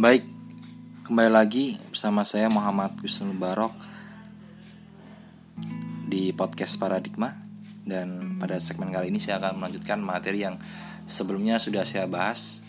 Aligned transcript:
Baik, 0.00 0.24
kembali 1.04 1.28
lagi 1.28 1.76
bersama 1.92 2.24
saya 2.24 2.48
Muhammad 2.48 2.96
Gusnul 3.04 3.36
Barok 3.36 3.76
di 6.08 6.32
podcast 6.32 6.80
Paradigma 6.80 7.36
dan 7.84 8.40
pada 8.40 8.56
segmen 8.64 8.96
kali 8.96 9.12
ini 9.12 9.20
saya 9.20 9.44
akan 9.44 9.60
melanjutkan 9.60 10.00
materi 10.00 10.48
yang 10.48 10.56
sebelumnya 11.04 11.60
sudah 11.60 11.84
saya 11.84 12.08
bahas 12.08 12.64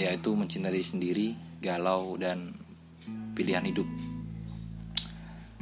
yaitu 0.00 0.32
mencintai 0.32 0.72
diri 0.72 0.86
sendiri, 0.88 1.28
galau 1.60 2.16
dan 2.16 2.56
pilihan 3.36 3.68
hidup. 3.68 3.84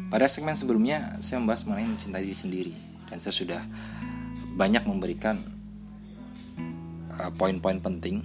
Pada 0.06 0.30
segmen 0.30 0.54
sebelumnya 0.54 1.18
saya 1.18 1.42
membahas 1.42 1.66
mengenai 1.66 1.98
mencintai 1.98 2.22
diri 2.22 2.38
sendiri 2.38 2.74
dan 3.10 3.18
saya 3.18 3.34
sudah 3.34 3.62
banyak 4.54 4.86
memberikan 4.86 5.42
uh, 7.18 7.34
poin-poin 7.34 7.82
penting 7.82 8.22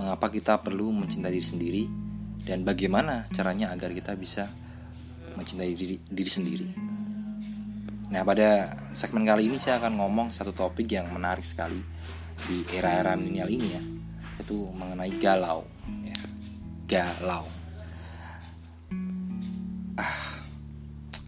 mengapa 0.00 0.32
kita 0.32 0.64
perlu 0.64 0.88
mencintai 0.96 1.28
diri 1.28 1.44
sendiri 1.44 1.82
dan 2.48 2.64
bagaimana 2.64 3.28
caranya 3.36 3.68
agar 3.68 3.92
kita 3.92 4.16
bisa 4.16 4.48
mencintai 5.36 5.76
diri, 5.76 6.00
diri 6.08 6.30
sendiri. 6.30 6.68
Nah, 8.10 8.24
pada 8.24 8.74
segmen 8.96 9.28
kali 9.28 9.46
ini 9.46 9.60
saya 9.60 9.78
akan 9.78 10.00
ngomong 10.00 10.32
satu 10.32 10.56
topik 10.56 10.88
yang 10.88 11.12
menarik 11.12 11.44
sekali 11.44 11.78
di 12.48 12.64
era-era 12.72 13.14
milenial 13.14 13.52
ini 13.52 13.68
ya, 13.76 13.82
yaitu 14.40 14.56
mengenai 14.72 15.12
galau. 15.20 15.68
Ya. 16.02 16.18
Galau. 16.88 17.46
Ah, 20.00 20.16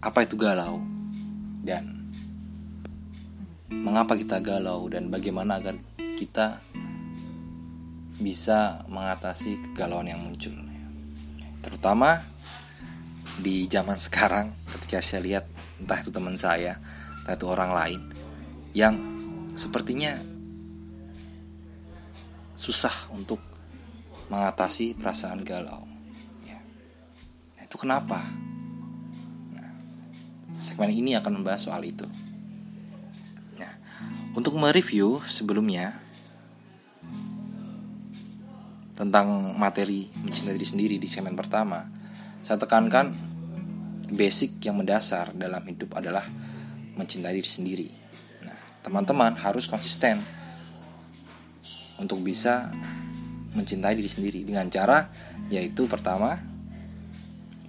apa 0.00 0.18
itu 0.24 0.34
galau? 0.34 0.80
Dan 1.62 2.02
mengapa 3.70 4.18
kita 4.18 4.42
galau 4.42 4.90
dan 4.90 5.06
bagaimana 5.12 5.62
agar 5.62 5.78
kita 6.18 6.58
bisa 8.22 8.86
mengatasi 8.86 9.58
kegalauan 9.70 10.08
yang 10.08 10.22
muncul. 10.22 10.54
Terutama 11.62 12.22
di 13.38 13.66
zaman 13.70 13.98
sekarang 13.98 14.54
ketika 14.78 15.02
saya 15.02 15.20
lihat 15.22 15.44
entah 15.82 15.98
itu 15.98 16.10
teman 16.14 16.38
saya, 16.38 16.78
entah 17.22 17.34
itu 17.34 17.46
orang 17.50 17.70
lain 17.74 18.00
yang 18.72 18.94
sepertinya 19.58 20.16
susah 22.56 22.92
untuk 23.10 23.42
mengatasi 24.30 24.94
perasaan 24.96 25.42
galau. 25.42 25.84
Ya. 26.46 26.62
Nah, 27.58 27.62
itu 27.66 27.76
kenapa? 27.76 28.22
Nah, 29.52 29.70
segmen 30.54 30.94
ini 30.94 31.18
akan 31.18 31.42
membahas 31.42 31.68
soal 31.68 31.82
itu. 31.84 32.06
Nah, 33.58 33.72
untuk 34.32 34.56
mereview 34.56 35.20
sebelumnya, 35.26 35.98
tentang 39.02 39.58
materi 39.58 40.06
mencintai 40.22 40.54
diri 40.54 40.62
sendiri 40.62 40.94
di 41.02 41.10
segmen 41.10 41.34
pertama, 41.34 41.82
saya 42.46 42.54
tekankan 42.54 43.10
basic 44.14 44.62
yang 44.62 44.78
mendasar 44.78 45.34
dalam 45.34 45.58
hidup 45.66 45.98
adalah 45.98 46.22
mencintai 46.94 47.34
diri 47.34 47.50
sendiri. 47.50 47.88
Nah, 48.46 48.54
teman-teman 48.86 49.34
harus 49.34 49.66
konsisten 49.66 50.22
untuk 51.98 52.22
bisa 52.22 52.70
mencintai 53.58 53.98
diri 53.98 54.06
sendiri 54.06 54.40
dengan 54.46 54.70
cara 54.70 55.10
yaitu 55.50 55.90
pertama 55.90 56.38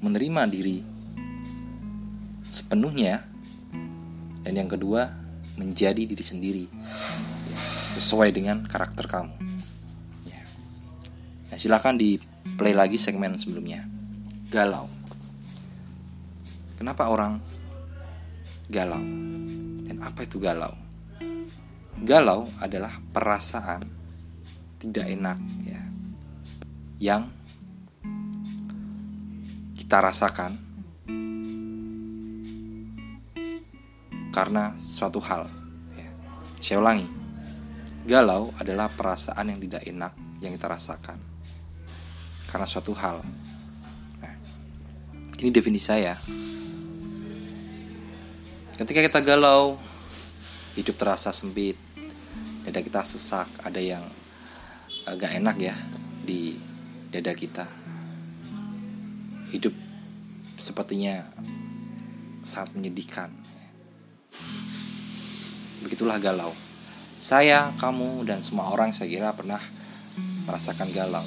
menerima 0.06 0.46
diri 0.54 0.86
sepenuhnya 2.46 3.26
dan 4.46 4.54
yang 4.54 4.70
kedua 4.70 5.10
menjadi 5.58 6.06
diri 6.06 6.22
sendiri 6.22 6.66
sesuai 7.98 8.30
dengan 8.30 8.62
karakter 8.70 9.10
kamu. 9.10 9.34
Nah, 11.54 11.62
silahkan 11.62 11.94
di 11.94 12.18
play 12.58 12.74
lagi 12.74 12.98
segmen 12.98 13.38
sebelumnya. 13.38 13.86
Galau. 14.50 14.90
Kenapa 16.74 17.14
orang 17.14 17.38
galau? 18.74 18.98
Dan 19.86 20.02
apa 20.02 20.26
itu 20.26 20.42
galau? 20.42 20.74
Galau 22.02 22.50
adalah 22.58 22.90
perasaan 23.14 23.86
tidak 24.82 25.14
enak 25.14 25.38
ya. 25.62 25.82
Yang 26.98 27.30
kita 29.78 30.02
rasakan 30.02 30.58
karena 34.34 34.74
suatu 34.74 35.22
hal. 35.22 35.46
Ya. 35.94 36.10
Saya 36.58 36.82
ulangi, 36.82 37.06
galau 38.10 38.50
adalah 38.58 38.90
perasaan 38.90 39.54
yang 39.54 39.62
tidak 39.62 39.86
enak 39.86 40.18
yang 40.42 40.58
kita 40.58 40.66
rasakan 40.66 41.33
karena 42.54 42.70
suatu 42.70 42.94
hal. 42.94 43.26
Nah, 44.22 44.34
ini 45.42 45.50
definisi 45.50 45.90
saya. 45.90 46.14
Ketika 48.78 49.02
kita 49.02 49.26
galau, 49.26 49.82
hidup 50.78 50.94
terasa 50.94 51.34
sempit, 51.34 51.74
dada 52.62 52.86
kita 52.86 53.02
sesak, 53.02 53.50
ada 53.66 53.82
yang 53.82 54.06
agak 55.10 55.34
enak 55.34 55.58
ya 55.58 55.74
di 56.22 56.62
dada 57.10 57.34
kita. 57.34 57.66
Hidup 59.50 59.74
sepertinya 60.54 61.26
sangat 62.46 62.78
menyedihkan. 62.78 63.34
Begitulah 65.82 66.22
galau. 66.22 66.54
Saya, 67.18 67.74
kamu, 67.82 68.30
dan 68.30 68.46
semua 68.46 68.70
orang 68.70 68.94
saya 68.94 69.10
kira 69.10 69.34
pernah 69.34 69.62
merasakan 70.46 70.94
galau. 70.94 71.26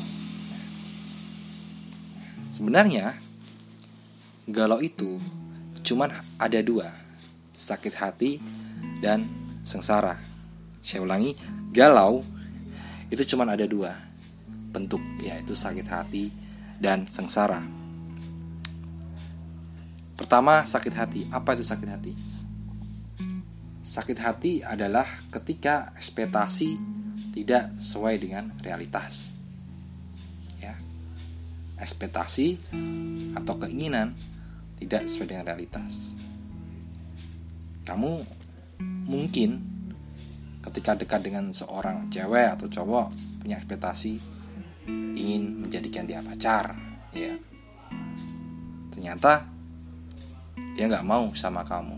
Sebenarnya 2.46 3.10
galau 4.46 4.78
itu 4.78 5.18
cuman 5.82 6.14
ada 6.38 6.62
dua, 6.62 6.86
sakit 7.50 7.94
hati 7.98 8.38
dan 9.02 9.26
sengsara. 9.66 10.14
Saya 10.78 11.02
ulangi, 11.02 11.34
galau 11.74 12.22
itu 13.10 13.22
cuman 13.34 13.50
ada 13.50 13.66
dua 13.66 13.94
bentuk, 14.70 15.02
yaitu 15.18 15.58
sakit 15.58 15.86
hati 15.90 16.30
dan 16.78 17.10
sengsara. 17.10 17.62
Pertama, 20.16 20.62
sakit 20.64 20.94
hati. 20.96 21.20
Apa 21.28 21.58
itu 21.58 21.66
sakit 21.66 21.88
hati? 21.90 22.12
Sakit 23.86 24.18
hati 24.18 24.52
adalah 24.66 25.06
ketika 25.30 25.94
ekspektasi 25.94 26.78
tidak 27.36 27.70
sesuai 27.76 28.14
dengan 28.18 28.50
realitas 28.64 29.35
ekspektasi 31.76 32.56
atau 33.37 33.54
keinginan 33.60 34.16
tidak 34.81 35.09
sesuai 35.09 35.28
dengan 35.32 35.44
realitas. 35.48 36.16
Kamu 37.87 38.12
mungkin 39.06 39.62
ketika 40.66 40.98
dekat 40.98 41.22
dengan 41.22 41.54
seorang 41.54 42.10
cewek 42.10 42.59
atau 42.59 42.66
cowok 42.66 43.14
punya 43.41 43.60
ekspektasi 43.62 44.19
ingin 45.16 45.62
menjadikan 45.62 46.04
dia 46.04 46.20
pacar, 46.20 46.75
ya. 47.14 47.38
Ternyata 48.93 49.47
dia 50.75 50.84
nggak 50.91 51.06
mau 51.06 51.31
sama 51.32 51.62
kamu. 51.62 51.97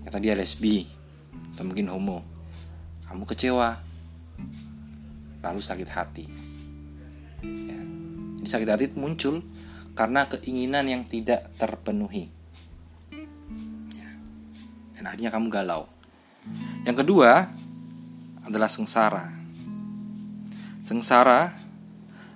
Ternyata 0.00 0.18
dia 0.18 0.34
lesbi 0.34 0.84
atau 1.54 1.64
mungkin 1.68 1.92
homo. 1.92 2.18
Kamu 3.06 3.28
kecewa, 3.28 3.76
lalu 5.44 5.60
sakit 5.60 5.88
hati. 5.92 6.26
Ya 7.44 7.91
sakit 8.42 8.68
hati 8.68 8.86
muncul 8.98 9.42
karena 9.92 10.26
keinginan 10.26 10.88
yang 10.88 11.02
tidak 11.04 11.52
terpenuhi. 11.60 12.30
Dan 14.96 15.04
akhirnya 15.06 15.30
kamu 15.30 15.46
galau. 15.50 15.86
Yang 16.82 17.06
kedua 17.06 17.50
adalah 18.42 18.70
sengsara. 18.70 19.30
Sengsara 20.82 21.54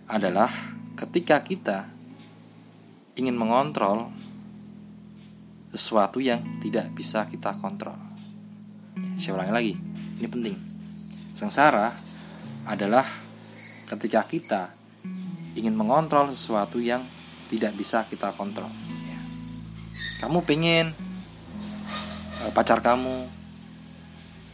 adalah 0.07 0.51
ketika 0.95 1.43
kita 1.43 1.91
ingin 3.19 3.35
mengontrol 3.35 4.13
sesuatu 5.75 6.23
yang 6.23 6.41
tidak 6.63 6.89
bisa 6.95 7.27
kita 7.27 7.53
kontrol. 7.59 7.99
Saya 9.19 9.37
ulangi 9.37 9.53
lagi, 9.53 9.75
ini 10.21 10.29
penting. 10.31 10.57
Sengsara 11.35 11.93
adalah 12.65 13.05
ketika 13.89 14.25
kita 14.25 14.76
ingin 15.57 15.73
mengontrol 15.73 16.29
sesuatu 16.31 16.79
yang 16.79 17.01
tidak 17.49 17.73
bisa 17.73 18.05
kita 18.05 18.31
kontrol. 18.37 18.69
Ya. 19.09 19.19
Kamu 20.21 20.45
pengen 20.45 20.93
uh, 22.45 22.53
pacar 22.53 22.85
kamu 22.85 23.27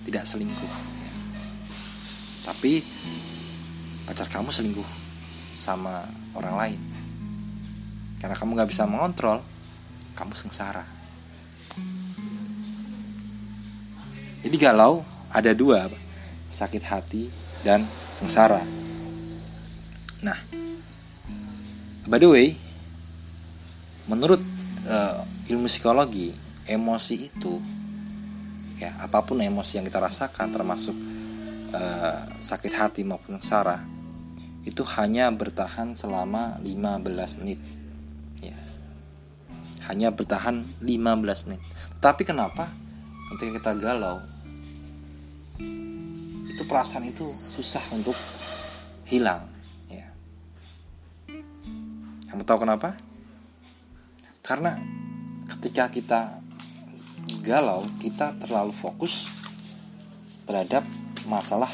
tidak 0.07 0.27
selingkuh, 0.27 0.73
tapi 2.47 2.83
pacar 4.07 4.31
kamu 4.31 4.55
selingkuh 4.55 4.87
sama 5.59 6.07
orang 6.39 6.55
lain. 6.57 6.81
Karena 8.23 8.39
kamu 8.39 8.55
gak 8.55 8.71
bisa 8.71 8.87
mengontrol, 8.87 9.43
kamu 10.15 10.35
sengsara. 10.39 10.87
Jadi 14.43 14.57
galau 14.59 15.03
ada 15.31 15.55
dua, 15.55 15.87
sakit 16.51 16.83
hati 16.83 17.31
dan 17.63 17.87
sengsara. 18.11 18.63
Nah, 20.23 20.39
by 22.07 22.19
the 22.19 22.29
way 22.29 22.49
menurut 24.11 24.43
uh, 24.87 25.23
ilmu 25.47 25.71
psikologi 25.71 26.35
emosi 26.67 27.15
itu 27.31 27.59
ya 28.83 28.99
apa 28.99 29.23
pun 29.23 29.39
emosi 29.39 29.79
yang 29.79 29.87
kita 29.87 30.03
rasakan 30.03 30.51
termasuk 30.51 30.95
uh, 31.71 32.19
sakit 32.43 32.73
hati 32.75 33.03
maupun 33.07 33.39
sengsara 33.39 33.83
itu 34.63 34.87
hanya 34.95 35.27
bertahan 35.35 35.99
selama 35.99 36.63
15 36.63 37.43
menit. 37.43 37.59
Ya. 38.39 38.55
Hanya 39.91 40.15
bertahan 40.15 40.63
15 40.79 41.47
menit. 41.51 41.63
Tapi 41.99 42.23
kenapa 42.23 42.71
ketika 43.35 43.59
kita 43.59 43.73
galau 43.79 44.23
itu 46.47 46.63
perasaan 46.69 47.11
itu 47.11 47.27
susah 47.27 47.83
untuk 47.91 48.15
hilang 49.09 49.52
kamu 52.33 52.49
tahu 52.49 52.65
kenapa? 52.65 52.97
Karena 54.41 54.81
ketika 55.45 55.93
kita 55.93 56.41
galau 57.45 57.85
kita 58.01 58.33
terlalu 58.41 58.73
fokus 58.73 59.29
terhadap 60.49 60.81
masalah 61.29 61.69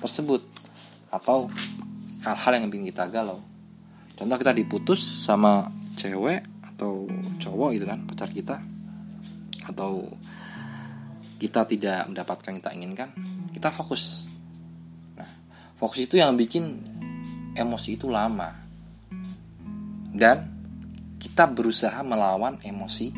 tersebut 0.00 0.40
atau 1.12 1.44
hal-hal 2.24 2.52
yang 2.56 2.72
bikin 2.72 2.88
kita 2.88 3.04
galau. 3.12 3.44
Contoh 4.16 4.40
kita 4.40 4.56
diputus 4.56 5.04
sama 5.04 5.68
cewek 6.00 6.40
atau 6.72 7.04
cowok 7.36 7.76
gitu 7.76 7.84
kan 7.84 8.00
pacar 8.08 8.32
kita 8.32 8.64
atau 9.68 10.08
kita 11.36 11.68
tidak 11.68 12.08
mendapatkan 12.08 12.48
yang 12.48 12.58
kita 12.64 12.72
inginkan 12.72 13.08
kita 13.52 13.68
fokus. 13.68 14.24
Nah 15.20 15.28
fokus 15.76 16.00
itu 16.00 16.16
yang 16.16 16.32
bikin 16.32 16.80
emosi 17.52 18.00
itu 18.00 18.08
lama 18.08 18.61
dan 20.12 20.52
kita 21.16 21.48
berusaha 21.48 21.96
melawan 22.04 22.60
emosi 22.60 23.10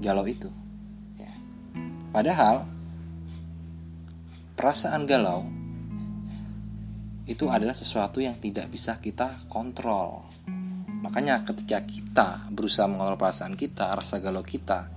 galau 0.00 0.24
itu. 0.24 0.48
Ya. 1.20 1.30
Padahal 2.10 2.64
perasaan 4.56 5.04
galau 5.04 5.44
itu 7.28 7.50
adalah 7.52 7.76
sesuatu 7.76 8.24
yang 8.24 8.40
tidak 8.40 8.72
bisa 8.72 8.96
kita 9.02 9.44
kontrol. 9.52 10.24
Makanya 11.04 11.44
ketika 11.44 11.84
kita 11.84 12.48
berusaha 12.48 12.88
mengontrol 12.88 13.20
perasaan 13.20 13.52
kita, 13.52 13.92
rasa 13.92 14.22
galau 14.22 14.46
kita, 14.46 14.88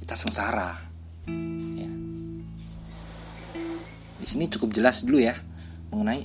kita 0.00 0.14
sengsara. 0.16 0.72
Ya. 1.76 1.90
Di 4.18 4.26
sini 4.26 4.48
cukup 4.48 4.72
jelas 4.72 5.04
dulu 5.04 5.20
ya 5.20 5.36
mengenai 5.92 6.24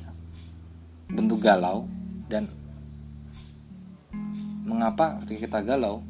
bentuk 1.10 1.44
galau 1.44 1.90
dan 2.32 2.48
mengapa 4.74 5.22
ketika 5.24 5.40
kita 5.46 5.60
galau 5.64 6.02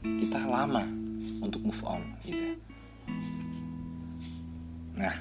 kita 0.00 0.40
lama 0.48 0.88
untuk 1.44 1.60
move 1.60 1.82
on 1.84 2.00
gitu 2.24 2.56
nah 4.96 5.16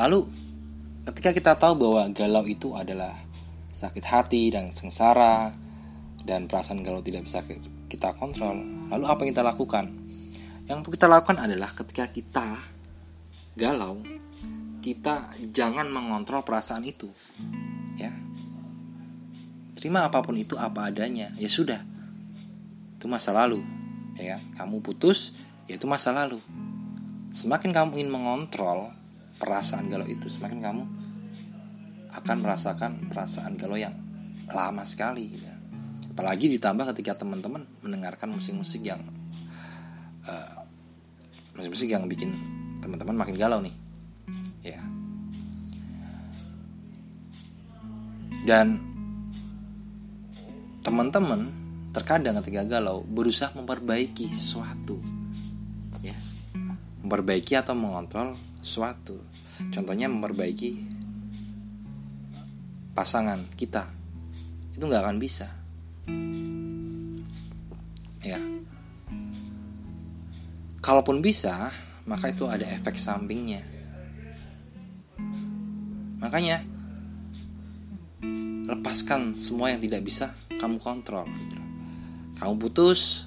lalu 0.00 0.24
ketika 1.12 1.30
kita 1.36 1.52
tahu 1.60 1.76
bahwa 1.76 2.08
galau 2.16 2.44
itu 2.48 2.72
adalah 2.72 3.12
sakit 3.72 4.04
hati 4.04 4.52
dan 4.52 4.72
sengsara 4.72 5.52
dan 6.24 6.48
perasaan 6.48 6.80
galau 6.80 7.04
tidak 7.04 7.28
bisa 7.28 7.44
kita 7.90 8.16
kontrol 8.16 8.82
lalu 8.92 9.08
apa 9.08 9.24
yang 9.24 9.32
kita 9.32 9.44
lakukan? 9.48 9.84
Yang 10.68 10.78
kita 10.92 11.08
lakukan 11.08 11.40
adalah 11.40 11.72
ketika 11.72 12.04
kita 12.12 12.60
galau 13.56 14.04
kita 14.84 15.32
jangan 15.48 15.88
mengontrol 15.88 16.44
perasaan 16.44 16.84
itu. 16.84 17.08
ya 17.40 17.71
terima 19.82 20.06
apa 20.06 20.22
pun 20.22 20.38
itu 20.38 20.54
apa 20.54 20.94
adanya. 20.94 21.34
Ya 21.34 21.50
sudah. 21.50 21.82
Itu 22.94 23.10
masa 23.10 23.34
lalu 23.34 23.58
ya 24.14 24.38
kan? 24.38 24.42
Kamu 24.64 24.78
putus 24.84 25.34
ya 25.66 25.74
itu 25.74 25.90
masa 25.90 26.14
lalu. 26.14 26.38
Semakin 27.34 27.74
kamu 27.74 27.98
ingin 27.98 28.14
mengontrol 28.14 28.94
perasaan 29.42 29.90
galau 29.90 30.06
itu 30.06 30.30
semakin 30.30 30.62
kamu 30.62 30.84
akan 32.12 32.36
merasakan 32.44 33.10
perasaan 33.10 33.58
galau 33.58 33.74
yang 33.74 33.96
lama 34.52 34.84
sekali 34.84 35.32
ya. 35.32 35.54
apalagi 36.12 36.52
ditambah 36.52 36.92
ketika 36.92 37.24
teman-teman 37.24 37.64
mendengarkan 37.80 38.28
musik-musik 38.36 38.84
yang 38.84 39.00
uh, 40.28 40.60
musik-musik 41.56 41.88
yang 41.88 42.04
bikin 42.04 42.36
teman-teman 42.84 43.16
makin 43.16 43.34
galau 43.34 43.64
nih 43.64 43.72
ya. 44.60 44.78
Dan 48.44 48.91
teman-teman 50.82 51.46
terkadang 51.94 52.42
ketika 52.42 52.66
galau 52.66 53.06
berusaha 53.06 53.54
memperbaiki 53.54 54.26
sesuatu. 54.34 54.98
Ya. 56.02 56.18
Memperbaiki 57.06 57.54
atau 57.54 57.78
mengontrol 57.78 58.34
sesuatu. 58.58 59.22
Contohnya 59.70 60.10
memperbaiki 60.10 60.82
pasangan 62.98 63.46
kita. 63.54 63.86
Itu 64.74 64.90
nggak 64.90 65.02
akan 65.06 65.18
bisa. 65.22 65.48
Ya. 68.26 68.42
Kalaupun 70.82 71.22
bisa 71.22 71.70
maka 72.10 72.34
itu 72.34 72.50
ada 72.50 72.66
efek 72.66 72.98
sampingnya. 72.98 73.62
Makanya 76.18 76.66
lepaskan 78.66 79.38
semua 79.38 79.74
yang 79.74 79.82
tidak 79.82 80.02
bisa 80.06 80.34
kamu 80.62 80.78
kontrol 80.78 81.26
gitu. 81.26 81.58
kamu 82.38 82.54
putus 82.62 83.26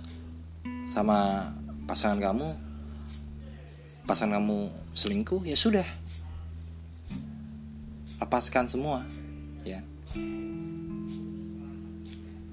sama 0.87 1.51
pasangan 1.83 2.23
kamu 2.23 2.55
pasangan 4.07 4.39
kamu 4.39 4.71
selingkuh 4.95 5.43
ya 5.43 5.59
sudah 5.59 5.83
lepaskan 8.23 8.71
semua 8.71 9.03
ya 9.67 9.83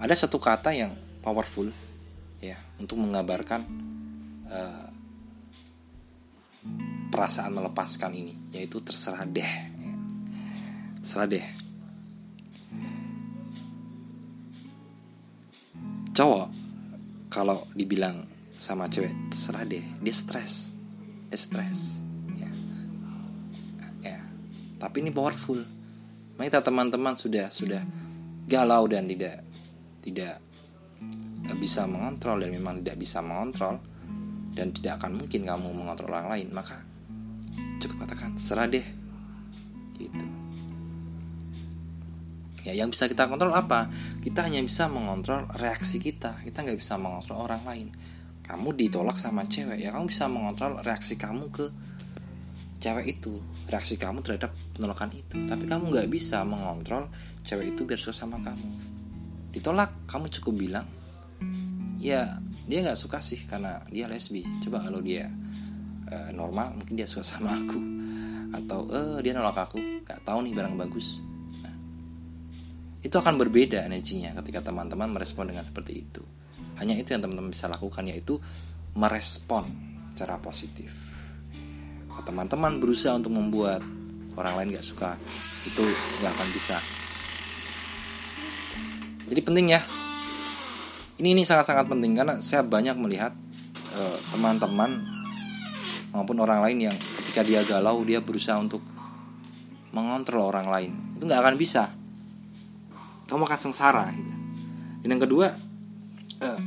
ada 0.02 0.14
satu 0.18 0.42
kata 0.42 0.74
yang 0.74 0.90
powerful 1.22 1.70
ya 2.42 2.58
untuk 2.82 2.98
mengabarkan 2.98 3.62
uh, 4.50 4.90
perasaan 7.14 7.54
melepaskan 7.54 8.18
ini 8.18 8.34
yaitu 8.50 8.82
terserah 8.82 9.22
deh 9.30 9.46
ya. 9.78 9.94
terserah 10.98 11.30
deh 11.30 11.46
cowok 16.12 16.48
kalau 17.32 17.64
dibilang 17.72 18.28
sama 18.60 18.86
cewek 18.86 19.10
terserah 19.32 19.64
deh. 19.64 19.82
Dia 20.04 20.14
stres. 20.14 20.70
Dia 21.32 21.38
stres. 21.40 22.04
Ya. 22.36 22.50
Ya. 24.04 24.20
Tapi 24.78 25.02
ini 25.02 25.10
powerful. 25.10 25.64
Kita 26.36 26.58
teman-teman 26.58 27.14
sudah 27.14 27.48
sudah 27.54 27.80
galau 28.50 28.84
dan 28.90 29.06
tidak 29.06 29.46
tidak 30.02 30.42
bisa 31.62 31.86
mengontrol 31.86 32.42
dan 32.42 32.50
memang 32.50 32.82
tidak 32.82 32.98
bisa 32.98 33.22
mengontrol 33.22 33.78
dan 34.52 34.74
tidak 34.74 34.98
akan 34.98 35.22
mungkin 35.22 35.46
kamu 35.46 35.70
mengontrol 35.70 36.10
orang 36.10 36.34
lain 36.34 36.48
maka 36.50 36.82
cukup 37.78 38.04
katakan 38.06 38.34
terserah 38.34 38.66
deh. 38.66 38.86
Gitu 40.02 40.31
ya 42.62 42.72
yang 42.74 42.90
bisa 42.94 43.10
kita 43.10 43.26
kontrol 43.26 43.50
apa? 43.54 43.90
Kita 44.22 44.46
hanya 44.46 44.62
bisa 44.62 44.86
mengontrol 44.86 45.50
reaksi 45.58 45.98
kita. 45.98 46.38
Kita 46.42 46.62
nggak 46.62 46.78
bisa 46.78 46.94
mengontrol 46.98 47.42
orang 47.42 47.62
lain. 47.66 47.88
Kamu 48.42 48.74
ditolak 48.74 49.18
sama 49.18 49.46
cewek 49.46 49.78
ya 49.78 49.94
kamu 49.94 50.10
bisa 50.10 50.26
mengontrol 50.26 50.78
reaksi 50.82 51.14
kamu 51.14 51.50
ke 51.54 51.70
cewek 52.82 53.18
itu 53.18 53.38
reaksi 53.70 53.94
kamu 53.98 54.22
terhadap 54.22 54.54
penolakan 54.74 55.10
itu. 55.14 55.42
Tapi 55.46 55.66
kamu 55.66 55.90
nggak 55.90 56.08
bisa 56.10 56.42
mengontrol 56.46 57.10
cewek 57.42 57.74
itu 57.74 57.82
biar 57.86 57.98
suka 57.98 58.14
sama 58.14 58.38
kamu. 58.42 58.70
Ditolak 59.54 60.06
kamu 60.06 60.30
cukup 60.40 60.54
bilang 60.54 60.86
ya 61.98 62.38
dia 62.66 62.78
nggak 62.82 62.98
suka 62.98 63.18
sih 63.18 63.42
karena 63.46 63.82
dia 63.90 64.06
lesbi. 64.06 64.46
Coba 64.62 64.86
kalau 64.86 65.02
dia 65.02 65.26
uh, 66.10 66.30
normal 66.30 66.78
mungkin 66.78 66.94
dia 66.94 67.10
suka 67.10 67.26
sama 67.26 67.58
aku. 67.58 67.78
Atau 68.54 68.86
eh 68.94 69.18
dia 69.26 69.34
nolak 69.34 69.58
aku. 69.58 69.78
Nggak 70.06 70.22
tahu 70.22 70.46
nih 70.46 70.54
barang 70.54 70.78
bagus 70.78 71.31
itu 73.02 73.14
akan 73.18 73.34
berbeda 73.34 73.82
energinya 73.82 74.30
ketika 74.38 74.70
teman-teman 74.70 75.10
merespon 75.10 75.50
dengan 75.50 75.66
seperti 75.66 76.06
itu. 76.06 76.22
Hanya 76.78 76.94
itu 76.94 77.10
yang 77.10 77.22
teman-teman 77.26 77.50
bisa 77.50 77.66
lakukan 77.66 78.06
yaitu 78.06 78.38
merespon 78.94 79.66
secara 80.14 80.38
positif. 80.38 80.94
Kalau 82.06 82.22
teman-teman 82.22 82.78
berusaha 82.78 83.18
untuk 83.18 83.34
membuat 83.34 83.82
orang 84.38 84.54
lain 84.62 84.78
gak 84.78 84.86
suka, 84.86 85.10
itu 85.66 85.82
gak 86.22 86.30
akan 86.30 86.48
bisa. 86.54 86.78
Jadi 89.26 89.40
penting 89.42 89.66
ya. 89.74 89.80
Ini 91.18 91.38
ini 91.38 91.42
sangat-sangat 91.46 91.86
penting 91.90 92.12
karena 92.18 92.38
saya 92.38 92.66
banyak 92.66 92.98
melihat 92.98 93.32
eh, 93.94 94.18
teman-teman 94.34 94.90
uh, 96.12 96.18
maupun 96.18 96.36
orang 96.42 96.60
lain 96.66 96.90
yang 96.90 96.96
ketika 96.96 97.40
dia 97.46 97.60
galau 97.64 98.02
dia 98.04 98.20
berusaha 98.20 98.58
untuk 98.58 98.84
mengontrol 99.96 100.52
orang 100.52 100.68
lain. 100.68 100.92
Itu 101.16 101.24
nggak 101.24 101.40
akan 101.40 101.56
bisa 101.56 102.01
kamu 103.32 103.48
akan 103.48 103.60
sengsara 103.60 104.12
gitu. 104.12 104.32
Dan 105.00 105.08
yang 105.16 105.22
kedua 105.24 105.56
uh, 106.44 106.60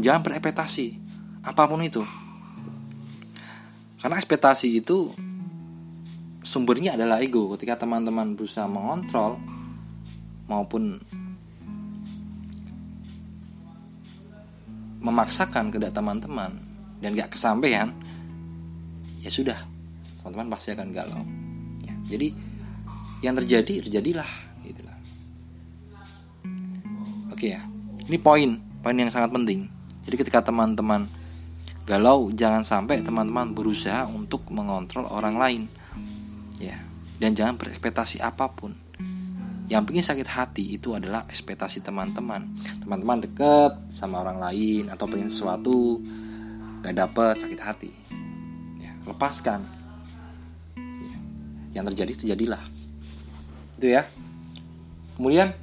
jangan 0.00 0.24
berekspektasi 0.24 0.96
apa 1.44 1.62
pun 1.68 1.84
itu. 1.84 2.00
Karena 4.00 4.16
ekspektasi 4.16 4.80
itu 4.80 5.12
sumbernya 6.40 6.96
adalah 6.96 7.20
ego. 7.20 7.52
Ketika 7.52 7.84
teman-teman 7.84 8.32
berusaha 8.32 8.64
mengontrol 8.64 9.36
maupun 10.48 11.00
memaksakan 15.04 15.68
kehendak 15.68 15.92
teman-teman 15.92 16.56
dan 17.04 17.12
gak 17.12 17.36
kesampaian 17.36 17.92
ya 19.20 19.28
sudah 19.28 19.56
teman-teman 20.20 20.48
pasti 20.52 20.72
akan 20.72 20.88
galau. 20.92 21.24
Ya, 21.84 21.94
jadi 22.16 22.32
yang 23.20 23.36
terjadi 23.36 23.84
terjadilah 23.84 24.28
ya. 27.52 27.60
Ini 28.08 28.16
poin 28.22 28.56
poin 28.80 28.96
yang 28.96 29.12
sangat 29.12 29.32
penting. 29.34 29.68
Jadi 30.08 30.16
ketika 30.20 30.40
teman-teman 30.44 31.08
galau 31.84 32.32
jangan 32.32 32.64
sampai 32.64 33.04
teman-teman 33.04 33.52
berusaha 33.52 34.08
untuk 34.08 34.48
mengontrol 34.48 35.04
orang 35.12 35.36
lain. 35.36 35.62
Ya 36.56 36.80
dan 37.18 37.32
jangan 37.32 37.56
berekspektasi 37.58 38.20
apa 38.22 38.50
pun. 38.50 38.74
Yang 39.64 39.82
bikin 39.88 40.04
sakit 40.04 40.28
hati 40.28 40.64
itu 40.76 40.92
adalah 40.92 41.24
ekspektasi 41.24 41.80
teman-teman. 41.80 42.52
Teman-teman 42.84 43.24
deket 43.24 43.72
sama 43.88 44.20
orang 44.20 44.36
lain 44.36 44.92
atau 44.92 45.08
pengen 45.08 45.32
sesuatu 45.32 46.04
gak 46.84 46.92
dapet 46.92 47.40
sakit 47.40 47.60
hati. 47.64 47.90
Ya, 48.76 48.92
lepaskan. 49.08 49.64
Ya. 50.76 51.16
yang 51.80 51.84
terjadi 51.88 52.12
terjadilah. 52.12 52.60
Itu 53.80 53.88
ya. 53.88 54.04
Kemudian 55.16 55.56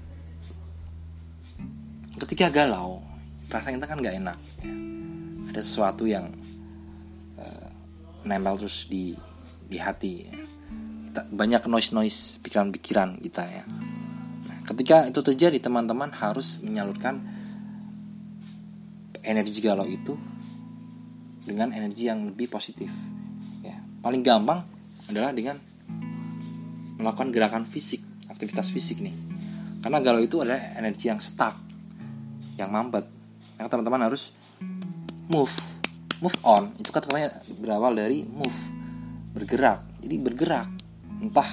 ketika 2.22 2.54
galau 2.54 3.01
perasaan 3.50 3.82
kita 3.82 3.90
kan 3.90 3.98
gak 4.00 4.16
enak 4.22 4.38
ya. 4.62 4.74
ada 5.51 5.62
sesuatu 5.66 6.06
yang 6.06 6.30
uh, 7.42 7.70
nempel 8.24 8.62
terus 8.62 8.86
di 8.86 9.18
di 9.68 9.78
hati 9.82 10.30
ya. 10.30 10.34
kita, 11.10 11.22
banyak 11.34 11.62
noise 11.68 11.92
noise 11.92 12.20
pikiran-pikiran 12.46 13.18
kita 13.20 13.44
ya 13.44 13.63
Ketika 14.72 15.04
itu 15.04 15.20
terjadi, 15.20 15.60
teman-teman 15.60 16.16
harus 16.16 16.63
menyalurkan 16.63 17.20
energi 19.20 19.60
galau 19.60 19.84
itu 19.84 20.16
dengan 21.44 21.75
energi 21.75 22.08
yang 22.08 22.24
lebih 22.30 22.48
positif. 22.48 22.88
Ya, 23.66 23.75
paling 24.00 24.24
gampang 24.24 24.63
adalah 25.12 25.36
dengan 25.36 25.60
melakukan 27.01 27.36
gerakan 27.36 27.68
fisik, 27.68 28.00
aktivitas 28.32 28.72
fisik 28.72 29.04
nih. 29.04 29.12
Karena 29.84 30.00
galau 30.00 30.24
itu 30.24 30.40
adalah 30.40 30.62
energi 30.80 31.12
yang 31.12 31.20
stuck, 31.20 31.60
yang 32.62 32.72
mampet. 32.72 33.06
Maka 33.58 33.68
teman-teman 33.68 34.06
harus 34.06 34.38
move, 35.30 35.51
move 36.22 36.38
on. 36.46 36.70
Itu 36.77 36.94
kata-katanya 36.94 37.41
berawal 37.58 37.98
dari 37.98 38.22
move, 38.25 38.58
bergerak. 39.34 39.82
Jadi 40.01 40.15
bergerak, 40.22 40.68
entah 41.22 41.50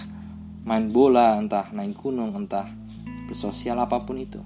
main 0.65 0.89
bola, 0.93 1.41
entah 1.41 1.69
naik 1.73 1.97
gunung, 1.97 2.37
entah 2.37 2.69
bersosial 3.29 3.77
apa 3.81 4.05
pun 4.05 4.21
itu. 4.21 4.41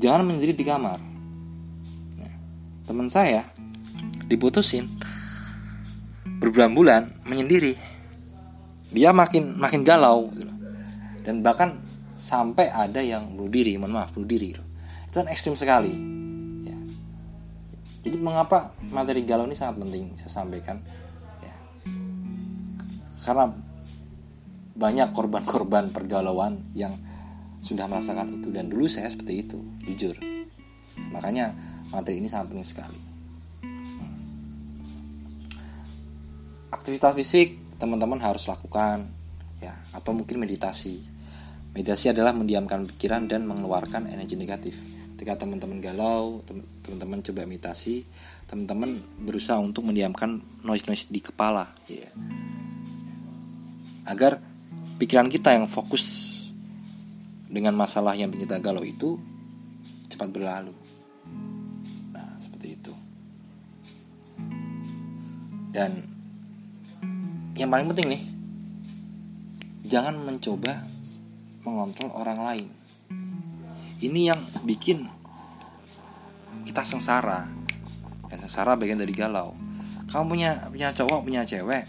Jangan 0.00 0.24
menyendiri 0.24 0.52
di 0.56 0.64
kamar. 0.64 1.00
Nah, 2.20 2.34
teman 2.88 3.08
saya 3.08 3.44
diputusin 4.28 4.88
berbulan-bulan 6.40 7.24
menyendiri. 7.28 7.76
Dia 8.94 9.12
makin 9.12 9.56
makin 9.56 9.84
galau 9.84 10.28
gitu. 10.32 10.52
Dan 11.24 11.40
bahkan 11.40 11.80
sampai 12.14 12.68
ada 12.68 13.00
yang 13.00 13.32
bunuh 13.32 13.50
diri, 13.50 13.74
mohon 13.80 13.96
maaf, 13.96 14.12
bunuh 14.12 14.28
diri. 14.28 14.54
Gitu. 14.54 14.64
Itu 15.14 15.22
kan 15.22 15.30
ekstrim 15.30 15.54
sekali. 15.54 15.94
Ya. 16.66 16.78
Jadi 18.02 18.18
mengapa 18.18 18.74
materi 18.90 19.22
galau 19.22 19.46
ini 19.46 19.54
sangat 19.54 19.78
penting 19.78 20.18
saya 20.18 20.42
sampaikan? 20.42 20.82
Ya. 21.38 21.54
Karena 23.22 23.54
banyak 24.74 25.14
korban-korban 25.14 25.94
pergalauan 25.94 26.66
yang 26.74 26.98
sudah 27.62 27.86
merasakan 27.86 28.42
itu 28.42 28.50
dan 28.50 28.66
dulu 28.66 28.90
saya 28.90 29.06
seperti 29.06 29.46
itu 29.46 29.62
jujur 29.86 30.18
makanya 31.14 31.56
materi 31.88 32.20
ini 32.20 32.28
sangat 32.28 32.52
penting 32.52 32.66
sekali 32.68 33.00
aktivitas 36.74 37.14
fisik 37.16 37.56
teman-teman 37.80 38.20
harus 38.20 38.44
lakukan 38.50 39.08
ya 39.64 39.72
atau 39.96 40.12
mungkin 40.12 40.44
meditasi 40.44 41.00
meditasi 41.72 42.12
adalah 42.12 42.36
mendiamkan 42.36 42.84
pikiran 42.84 43.30
dan 43.30 43.48
mengeluarkan 43.48 44.12
energi 44.12 44.36
negatif 44.36 44.76
ketika 45.24 45.48
teman-teman 45.48 45.80
galau 45.80 46.44
teman-teman 46.84 47.24
coba 47.24 47.48
meditasi 47.48 48.04
teman-teman 48.44 49.00
berusaha 49.24 49.56
untuk 49.56 49.88
mendiamkan 49.88 50.36
noise-noise 50.60 51.08
di 51.08 51.24
kepala 51.24 51.72
ya 51.88 52.12
agar 54.04 54.36
pikiran 55.00 55.32
kita 55.32 55.56
yang 55.56 55.64
fokus 55.64 56.36
dengan 57.48 57.72
masalah 57.72 58.12
yang 58.12 58.28
kita 58.36 58.60
galau 58.60 58.84
itu 58.84 59.16
cepat 60.12 60.28
berlalu. 60.28 60.76
Nah, 62.12 62.36
seperti 62.36 62.76
itu. 62.76 62.92
Dan 65.72 66.04
yang 67.56 67.72
paling 67.72 67.88
penting 67.88 68.12
nih, 68.12 68.22
jangan 69.88 70.20
mencoba 70.20 70.84
mengontrol 71.64 72.12
orang 72.12 72.44
lain. 72.44 72.83
Ini 74.04 74.20
yang 74.28 74.40
bikin 74.68 75.08
kita 76.68 76.84
sengsara. 76.84 77.48
Dan 78.28 78.36
sengsara 78.36 78.76
bagian 78.76 79.00
dari 79.00 79.16
galau. 79.16 79.56
Kamu 80.12 80.24
punya 80.28 80.68
punya 80.68 80.92
cowok, 80.92 81.24
punya 81.24 81.42
cewek, 81.48 81.88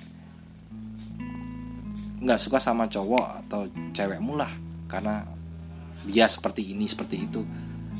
nggak 2.25 2.39
suka 2.41 2.57
sama 2.57 2.87
cowok 2.89 3.45
atau 3.45 3.69
cewekmu 3.93 4.33
lah 4.33 4.49
karena 4.89 5.27
dia 6.09 6.25
seperti 6.25 6.73
ini 6.73 6.89
seperti 6.89 7.27
itu. 7.27 7.45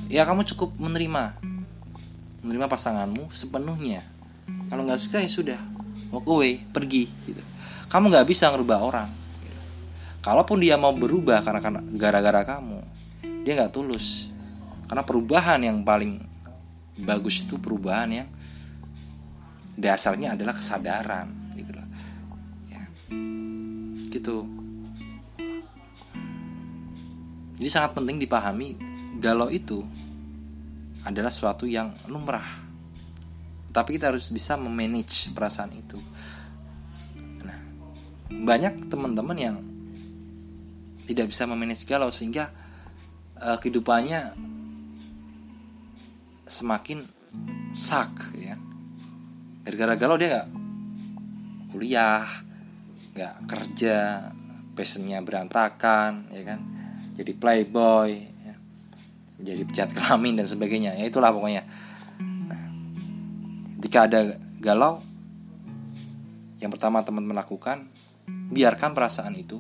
Ya 0.09 0.23
kamu 0.23 0.47
cukup 0.55 0.73
menerima. 0.79 1.37
Menerima 2.45 2.65
pasanganmu 2.69 3.33
sepenuhnya. 3.33 4.05
Kalau 4.69 4.85
nggak 4.85 5.01
suka 5.01 5.21
ya 5.21 5.29
sudah. 5.29 5.59
Walk 6.13 6.25
away 6.29 6.61
pergi 6.73 7.09
gitu. 7.25 7.41
Kamu 7.89 8.13
nggak 8.13 8.29
bisa 8.29 8.49
ngerubah 8.53 8.79
orang. 8.81 9.09
Kalaupun 10.21 10.57
dia 10.57 10.73
mau 10.77 10.93
berubah 10.93 11.41
karena 11.45 11.81
gara-gara 11.93 12.41
kamu 12.57 12.94
dia 13.45 13.53
nggak 13.53 13.71
tulus 13.71 14.33
karena 14.89 15.05
perubahan 15.05 15.61
yang 15.61 15.85
paling 15.85 16.17
bagus 17.05 17.45
itu 17.45 17.61
perubahan 17.61 18.09
yang 18.25 18.29
dasarnya 19.77 20.33
adalah 20.33 20.57
kesadaran 20.57 21.29
gitu 21.53 21.71
loh 21.77 21.87
ya 22.73 22.83
gitu 24.09 24.37
jadi 27.55 27.69
sangat 27.71 27.95
penting 27.95 28.19
dipahami 28.19 28.75
galau 29.23 29.47
itu 29.47 29.85
adalah 31.05 31.29
sesuatu 31.29 31.69
yang 31.69 31.93
lumrah. 32.09 32.43
Tapi 33.71 33.95
kita 33.95 34.11
harus 34.11 34.33
bisa 34.33 34.57
memanage 34.57 35.31
perasaan 35.31 35.71
itu. 35.71 35.99
Nah, 37.45 37.59
banyak 38.31 38.89
teman-teman 38.89 39.37
yang 39.37 39.57
tidak 41.05 41.29
bisa 41.29 41.45
memanage 41.45 41.85
galau 41.85 42.09
sehingga 42.09 42.49
uh, 43.41 43.57
kehidupannya 43.59 44.35
semakin 46.45 47.03
sak 47.73 48.37
ya. 48.37 48.55
Gara-gara 49.65 49.97
galau 49.97 50.17
dia 50.21 50.29
nggak 50.29 50.49
kuliah, 51.73 52.23
nggak 53.17 53.35
kerja, 53.49 54.29
passionnya 54.77 55.19
berantakan, 55.25 56.29
ya 56.31 56.43
kan? 56.45 56.59
Jadi 57.15 57.31
playboy 57.33 58.11
ya. 58.45 58.55
jadi 59.41 59.61
pecat 59.65 59.89
kelamin 59.91 60.39
dan 60.39 60.47
sebagainya. 60.47 60.95
Ya 60.95 61.09
itulah 61.09 61.33
pokoknya. 61.33 61.65
Nah, 62.21 62.63
jika 63.81 64.05
ada 64.05 64.37
galau 64.61 65.01
yang 66.61 66.71
pertama 66.71 67.03
teman 67.03 67.25
melakukan 67.25 67.89
biarkan 68.53 68.93
perasaan 68.93 69.35
itu 69.35 69.59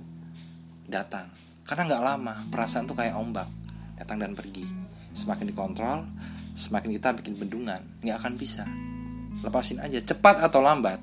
datang. 0.85 1.33
Karena 1.65 1.89
nggak 1.89 2.03
lama 2.05 2.33
perasaan 2.53 2.85
tuh 2.85 2.93
kayak 2.93 3.17
ombak 3.17 3.64
datang 3.95 4.23
dan 4.23 4.35
pergi 4.35 4.67
semakin 5.15 5.45
dikontrol 5.51 6.07
semakin 6.55 6.89
kita 6.95 7.15
bikin 7.15 7.35
bendungan 7.39 7.81
nggak 8.03 8.17
akan 8.19 8.33
bisa 8.35 8.63
lepasin 9.43 9.83
aja 9.83 9.99
cepat 9.99 10.39
atau 10.43 10.63
lambat 10.63 10.99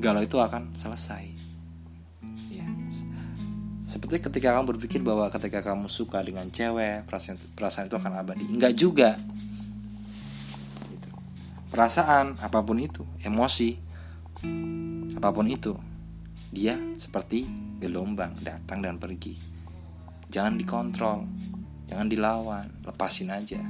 galau 0.00 0.20
itu 0.20 0.36
akan 0.36 0.76
selesai 0.76 1.36
seperti 3.86 4.18
ketika 4.18 4.50
kamu 4.50 4.74
berpikir 4.74 4.98
bahwa 4.98 5.30
ketika 5.30 5.62
kamu 5.62 5.86
suka 5.86 6.18
dengan 6.18 6.50
cewek, 6.50 7.06
perasaan, 7.06 7.38
perasaan 7.54 7.86
itu 7.86 7.94
akan 7.94 8.12
abadi. 8.18 8.42
Enggak 8.50 8.74
juga. 8.74 9.14
Perasaan 11.70 12.34
apa 12.42 12.66
pun 12.66 12.82
itu, 12.82 13.06
emosi 13.22 13.78
apa 15.14 15.30
pun 15.30 15.46
itu, 15.46 15.78
dia 16.50 16.74
seperti 16.98 17.46
gelombang 17.78 18.34
datang 18.42 18.82
dan 18.82 18.98
pergi. 18.98 19.38
Jangan 20.34 20.58
dikontrol. 20.58 21.22
Jangan 21.86 22.10
dilawan 22.10 22.66
lepasin 22.82 23.30
aja. 23.30 23.62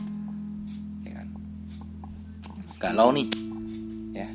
Ya 1.04 1.12
kan? 1.12 1.28
Galau 2.80 3.12
nih. 3.12 3.28
Ya. 4.16 4.28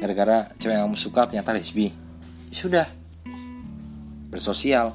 Gara-gara 0.00 0.52
cewek 0.60 0.76
yang 0.76 0.92
kamu 0.92 0.98
suka 1.00 1.28
ternyata 1.28 1.56
lesbi 1.56 1.90
ya 2.52 2.56
sudah. 2.56 2.86
Bersosial 4.30 4.94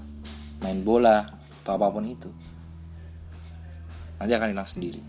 main 0.63 0.83
bola 0.85 1.27
atau 1.63 1.75
apa 1.75 1.87
pun 1.91 2.05
itu. 2.07 2.29
Nanti 4.19 4.33
akan 4.35 4.51
hilang 4.51 4.67
sendiri. 4.67 5.01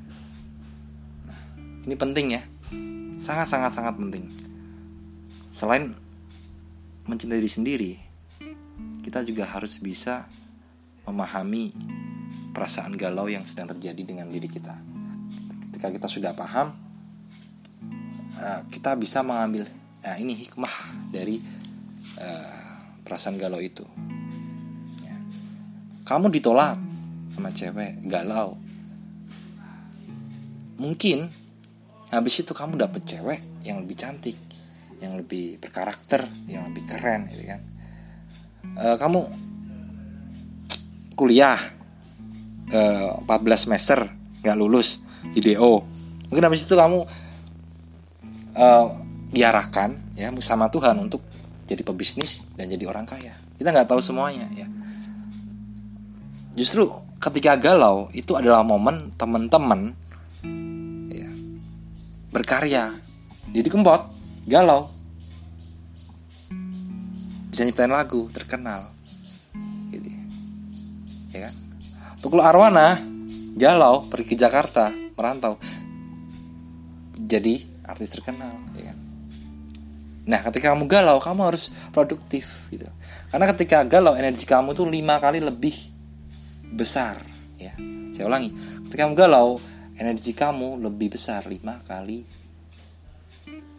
Nah, 1.27 1.41
ini 1.87 1.95
penting 1.99 2.27
ya. 2.35 2.43
Sangat 3.21 3.51
sangat 3.51 3.75
sangat 3.75 3.99
penting. 3.99 4.31
Selain 5.51 5.93
mencintai 7.11 7.43
diri 7.43 7.51
sendiri 7.51 7.93
kita 9.03 9.27
juga 9.27 9.43
harus 9.49 9.81
bisa 9.83 10.29
memahami 11.09 11.75
perasaan 12.51 12.99
galau 12.99 13.31
yang 13.31 13.47
sedang 13.47 13.71
terjadi 13.71 14.03
dengan 14.03 14.27
diri 14.31 14.51
kita. 14.51 14.75
Ketika 15.71 15.89
kita 15.95 16.09
sudah 16.11 16.33
paham, 16.35 16.75
eh, 18.39 18.61
kita 18.71 18.99
bisa 18.99 19.23
mengambil 19.23 19.71
nah 20.01 20.17
ini 20.17 20.33
hikmah 20.33 20.73
dari 21.13 21.37
uh, 22.17 22.57
perasaan 23.05 23.37
galau 23.37 23.61
itu. 23.61 23.85
Ya. 25.05 25.13
Kamu 26.09 26.33
ditolak 26.33 26.81
sama 27.37 27.53
cewek 27.53 28.01
galau, 28.09 28.57
mungkin 30.81 31.29
habis 32.09 32.41
itu 32.41 32.57
kamu 32.57 32.81
dapet 32.81 33.05
cewek 33.05 33.45
yang 33.61 33.85
lebih 33.85 34.01
cantik, 34.01 34.41
yang 35.05 35.21
lebih 35.21 35.61
berkarakter, 35.61 36.25
yang 36.49 36.65
lebih 36.73 36.89
keren, 36.89 37.29
gitu 37.29 37.45
kan. 37.45 37.61
Kamu 38.97 39.21
kuliah 41.13 41.61
eh, 42.71 43.11
14 43.27 43.65
semester 43.67 43.99
nggak 44.41 44.57
lulus 44.57 45.05
di 45.37 45.41
DO 45.43 45.85
mungkin 46.31 46.45
habis 46.47 46.65
itu 46.65 46.79
kamu 46.79 47.05
uh, 48.55 48.87
diarahkan 49.31 49.95
ya 50.19 50.31
sama 50.43 50.71
Tuhan 50.71 50.99
untuk 50.99 51.23
jadi 51.71 51.87
pebisnis 51.87 52.43
dan 52.59 52.67
jadi 52.67 52.91
orang 52.91 53.07
kaya. 53.07 53.31
Kita 53.55 53.71
nggak 53.71 53.87
tahu 53.87 54.03
semuanya 54.03 54.51
ya. 54.51 54.67
Justru 56.59 56.91
ketika 57.23 57.55
galau 57.55 58.11
itu 58.11 58.35
adalah 58.35 58.67
momen 58.67 59.15
teman-teman 59.15 59.95
ya, 61.15 61.31
berkarya. 62.35 62.91
Jadi 63.55 63.69
kempot 63.71 64.11
galau. 64.51 64.83
Bisa 67.55 67.67
nyiptain 67.67 67.91
lagu 67.91 68.27
terkenal 68.35 68.91
Tukul 72.21 72.45
Arwana 72.45 73.01
galau 73.57 74.05
pergi 74.05 74.29
ke 74.29 74.37
Jakarta 74.37 74.93
merantau. 75.17 75.57
Jadi 77.17 77.65
artis 77.89 78.13
terkenal 78.13 78.61
ya 78.77 78.93
kan? 78.93 78.99
Nah 80.29 80.41
ketika 80.45 80.77
kamu 80.77 80.85
galau 80.85 81.17
kamu 81.17 81.49
harus 81.49 81.73
produktif 81.97 82.69
gitu. 82.69 82.85
Karena 83.33 83.49
ketika 83.57 83.89
galau 83.89 84.13
energi 84.13 84.45
kamu 84.45 84.77
tuh 84.77 84.85
lima 84.85 85.17
kali 85.17 85.41
lebih 85.41 85.73
besar 86.77 87.17
ya. 87.57 87.73
Saya 88.13 88.29
ulangi 88.29 88.53
ketika 88.85 89.09
kamu 89.09 89.17
galau 89.17 89.57
energi 89.97 90.37
kamu 90.37 90.77
lebih 90.77 91.17
besar 91.17 91.49
lima 91.49 91.81
kali 91.89 92.29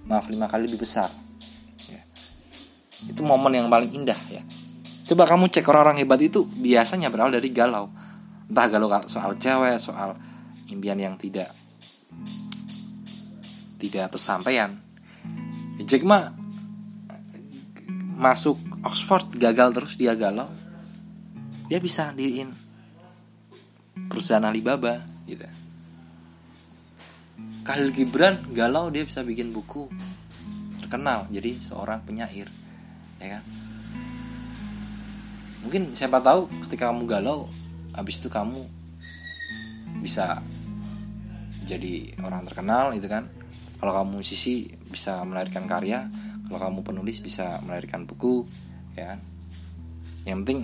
maaf 0.10 0.26
lima 0.34 0.50
kali 0.50 0.66
lebih 0.66 0.82
besar 0.82 1.08
ya. 1.94 2.02
itu 3.06 3.22
momen 3.22 3.54
yang 3.54 3.70
paling 3.70 4.02
indah 4.02 4.18
ya. 4.34 4.42
Coba 5.14 5.30
kamu 5.30 5.46
cek 5.54 5.70
orang-orang 5.70 6.02
hebat 6.02 6.18
itu 6.26 6.42
biasanya 6.58 7.14
berawal 7.14 7.38
dari 7.38 7.54
galau 7.54 7.94
entah 8.52 8.68
galau 8.68 8.92
soal 9.08 9.40
cewek 9.40 9.80
soal 9.80 10.12
impian 10.68 11.00
yang 11.00 11.16
tidak 11.16 11.48
tidak 13.80 14.12
tersampaian. 14.12 14.76
Jack 15.88 16.04
mah 16.04 16.36
masuk 18.20 18.60
Oxford 18.84 19.32
gagal 19.40 19.72
terus 19.72 19.96
dia 19.96 20.14
galau. 20.20 20.52
Dia 21.72 21.80
bisa 21.80 22.12
diriin 22.12 22.52
perusahaan 24.12 24.44
Alibaba 24.44 25.00
gitu. 25.24 25.48
Khalil 27.64 27.96
Gibran 27.96 28.52
galau 28.52 28.92
dia 28.92 29.08
bisa 29.08 29.24
bikin 29.24 29.56
buku 29.56 29.88
terkenal 30.84 31.32
jadi 31.32 31.56
seorang 31.64 32.04
penyair 32.04 32.52
ya 33.24 33.40
kan? 33.40 33.44
Mungkin 35.64 35.96
siapa 35.96 36.20
tahu 36.20 36.52
ketika 36.68 36.92
kamu 36.92 37.08
galau 37.08 37.48
habis 37.96 38.20
itu 38.24 38.32
kamu 38.32 38.66
bisa 40.02 40.40
jadi 41.68 42.16
orang 42.26 42.44
terkenal 42.48 42.92
gitu 42.96 43.08
kan. 43.08 43.30
Kalau 43.82 43.94
kamu 43.98 44.22
musisi 44.22 44.70
bisa 44.90 45.22
melahirkan 45.26 45.66
karya. 45.66 46.10
Kalau 46.46 46.60
kamu 46.60 46.80
penulis 46.84 47.24
bisa 47.24 47.64
melahirkan 47.64 48.04
buku 48.04 48.44
ya 48.98 49.16
kan. 49.16 49.20
Yang 50.28 50.38
penting 50.44 50.60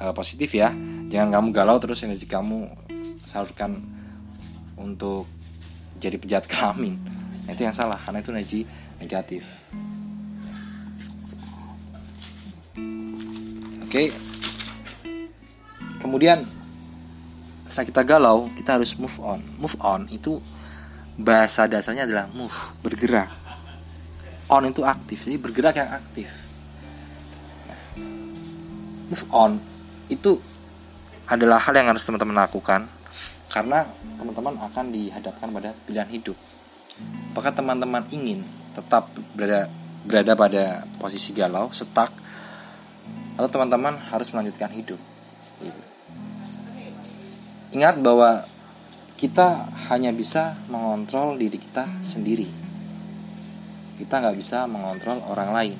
uh, 0.00 0.14
positif 0.14 0.54
ya. 0.54 0.70
Jangan 1.10 1.28
kamu 1.40 1.48
galau 1.52 1.76
terus 1.82 2.06
energi 2.06 2.30
kamu 2.30 2.70
salurkan 3.26 3.78
untuk 4.78 5.26
jadi 5.98 6.18
pejahat 6.18 6.46
kelamin. 6.50 6.98
Nah, 7.46 7.52
itu 7.54 7.62
yang 7.66 7.74
salah 7.74 7.98
karena 7.98 8.22
itu 8.22 8.30
energi 8.30 8.60
negatif. 9.02 9.42
Oke. 13.82 14.08
Kemudian 16.00 16.61
saat 17.72 17.88
kita 17.88 18.04
galau 18.04 18.52
kita 18.52 18.76
harus 18.76 18.92
move 19.00 19.16
on. 19.24 19.40
Move 19.56 19.72
on 19.80 20.04
itu 20.12 20.36
bahasa 21.16 21.64
dasarnya 21.64 22.04
adalah 22.04 22.28
move 22.28 22.52
bergerak. 22.84 23.32
On 24.52 24.60
itu 24.68 24.84
aktif 24.84 25.24
jadi 25.24 25.40
bergerak 25.40 25.80
yang 25.80 25.88
aktif. 25.88 26.28
Move 29.08 29.24
on 29.32 29.56
itu 30.12 30.36
adalah 31.24 31.56
hal 31.56 31.72
yang 31.72 31.88
harus 31.88 32.04
teman-teman 32.04 32.44
lakukan 32.44 32.84
karena 33.48 33.88
teman-teman 34.20 34.60
akan 34.68 34.92
dihadapkan 34.92 35.48
pada 35.48 35.72
pilihan 35.88 36.10
hidup. 36.12 36.36
Apakah 37.32 37.56
teman-teman 37.56 38.04
ingin 38.12 38.44
tetap 38.76 39.08
berada 39.32 39.72
berada 40.04 40.36
pada 40.36 40.64
posisi 41.00 41.32
galau 41.32 41.72
stuck 41.72 42.12
atau 43.40 43.48
teman-teman 43.48 43.96
harus 44.12 44.28
melanjutkan 44.28 44.68
hidup? 44.68 45.00
Gitu 45.64 45.91
Ingat 47.72 48.04
bahwa 48.04 48.44
kita 49.16 49.64
hanya 49.88 50.12
bisa 50.12 50.60
mengontrol 50.68 51.40
diri 51.40 51.56
kita 51.56 51.88
sendiri. 52.04 52.44
Kita 53.96 54.20
nggak 54.20 54.36
bisa 54.36 54.68
mengontrol 54.68 55.24
orang 55.24 55.50
lain. 55.56 55.78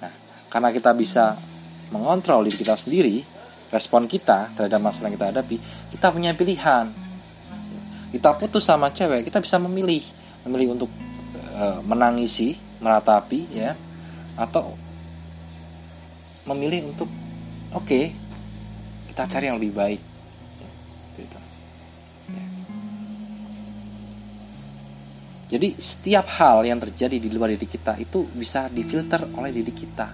Nah, 0.00 0.12
karena 0.48 0.72
kita 0.72 0.96
bisa 0.96 1.36
mengontrol 1.92 2.48
diri 2.48 2.56
kita 2.56 2.80
sendiri, 2.80 3.20
respon 3.68 4.08
kita 4.08 4.56
terhadap 4.56 4.80
masalah 4.80 5.12
yang 5.12 5.20
kita 5.20 5.28
hadapi, 5.36 5.56
kita 5.92 6.06
punya 6.08 6.32
pilihan. 6.32 6.88
Kita 8.10 8.40
putus 8.40 8.64
sama 8.64 8.88
cewek, 8.88 9.28
kita 9.28 9.38
bisa 9.38 9.60
memilih, 9.60 10.00
memilih 10.48 10.80
untuk 10.80 10.90
e, 11.54 11.64
menangisi, 11.84 12.56
meratapi, 12.80 13.40
ya, 13.52 13.76
atau 14.34 14.74
memilih 16.48 16.88
untuk 16.88 17.06
oke, 17.76 17.84
okay, 17.84 18.10
kita 19.12 19.28
cari 19.28 19.46
yang 19.52 19.60
lebih 19.60 19.76
baik 19.76 20.09
Jadi 25.50 25.74
setiap 25.82 26.30
hal 26.38 26.62
yang 26.62 26.78
terjadi 26.78 27.18
di 27.18 27.26
luar 27.34 27.50
diri 27.50 27.66
kita 27.66 27.98
itu 27.98 28.22
bisa 28.30 28.70
difilter 28.70 29.26
oleh 29.34 29.50
diri 29.50 29.74
kita. 29.74 30.06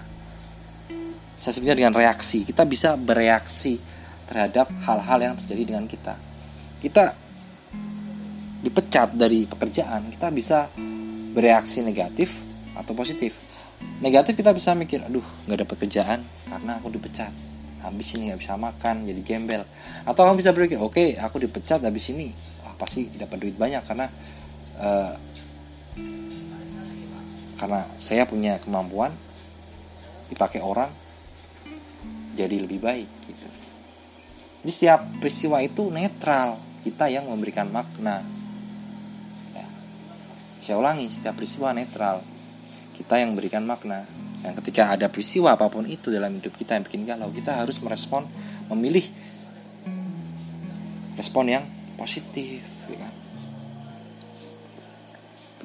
Saya 1.36 1.52
sebutnya 1.52 1.76
dengan 1.76 1.92
reaksi. 1.92 2.48
Kita 2.48 2.64
bisa 2.64 2.96
bereaksi 2.96 3.76
terhadap 4.24 4.72
hal-hal 4.88 5.18
yang 5.20 5.34
terjadi 5.36 5.76
dengan 5.76 5.84
kita. 5.84 6.16
Kita 6.80 7.12
dipecat 8.64 9.12
dari 9.12 9.44
pekerjaan, 9.44 10.08
kita 10.08 10.32
bisa 10.32 10.72
bereaksi 11.36 11.84
negatif 11.84 12.32
atau 12.72 12.96
positif. 12.96 13.36
Negatif 14.00 14.40
kita 14.40 14.56
bisa 14.56 14.72
mikir, 14.72 15.04
aduh 15.04 15.24
nggak 15.44 15.56
ada 15.60 15.66
pekerjaan 15.68 16.18
karena 16.48 16.80
aku 16.80 16.88
dipecat. 16.96 17.30
Habis 17.84 18.16
ini 18.16 18.32
nggak 18.32 18.40
bisa 18.40 18.56
makan, 18.56 19.04
jadi 19.04 19.20
gembel. 19.20 19.62
Atau 20.08 20.24
kamu 20.24 20.40
bisa 20.40 20.50
berpikir, 20.56 20.80
oke 20.80 20.96
okay, 20.96 21.08
aku 21.20 21.38
dipecat 21.38 21.84
habis 21.84 22.08
ini, 22.08 22.32
wah 22.64 22.72
pasti 22.74 23.12
dapat 23.14 23.36
duit 23.36 23.54
banyak 23.54 23.84
karena 23.84 24.08
uh, 24.80 25.14
karena 27.56 27.88
saya 27.96 28.28
punya 28.28 28.60
kemampuan 28.60 29.12
dipakai 30.28 30.60
orang 30.60 30.92
jadi 32.36 32.60
lebih 32.60 32.84
baik 32.84 33.08
gitu. 33.08 33.48
Jadi 34.60 34.72
setiap 34.72 35.00
peristiwa 35.22 35.64
itu 35.64 35.88
netral, 35.88 36.60
kita 36.84 37.08
yang 37.08 37.24
memberikan 37.32 37.70
makna. 37.72 38.20
Ya. 39.56 39.66
Saya 40.60 40.76
ulangi, 40.76 41.08
setiap 41.08 41.40
peristiwa 41.40 41.72
netral, 41.72 42.20
kita 42.92 43.16
yang 43.16 43.32
memberikan 43.32 43.64
makna. 43.64 44.04
Dan 44.44 44.52
ketika 44.60 44.92
ada 44.92 45.08
peristiwa 45.08 45.56
apa 45.56 45.72
pun 45.72 45.88
itu 45.88 46.12
dalam 46.12 46.36
hidup 46.36 46.52
kita 46.60 46.76
yang 46.76 46.84
bikin 46.84 47.08
galau, 47.08 47.32
kita 47.32 47.56
harus 47.56 47.80
merespon, 47.80 48.28
memilih 48.68 49.06
respon 51.16 51.48
yang 51.48 51.64
positif 51.96 52.75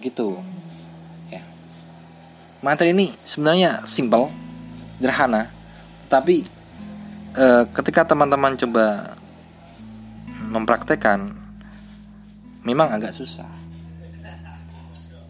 begitu 0.02 0.34
ya. 1.30 1.46
Materi 2.66 2.90
ini 2.90 3.14
sebenarnya 3.22 3.86
simple 3.86 4.34
sederhana 4.90 5.54
tapi 6.10 6.42
e, 7.38 7.46
ketika 7.70 8.10
teman-teman 8.10 8.58
coba 8.58 9.14
mempraktekkan 10.50 11.38
memang 12.66 12.90
agak 12.90 13.14
susah. 13.14 13.48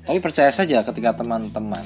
Tapi 0.02 0.18
percaya 0.18 0.50
saja 0.50 0.82
ketika 0.88 1.20
teman-teman 1.20 1.84